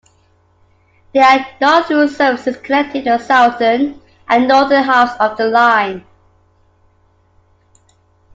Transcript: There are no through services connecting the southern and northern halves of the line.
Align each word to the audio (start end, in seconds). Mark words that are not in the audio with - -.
There 1.13 1.23
are 1.23 1.45
no 1.61 1.83
through 1.83 2.07
services 2.07 2.57
connecting 2.57 3.03
the 3.03 3.19
southern 3.19 4.01
and 4.27 4.47
northern 4.47 4.83
halves 4.83 5.13
of 5.19 5.37
the 5.37 5.45
line. 5.45 6.03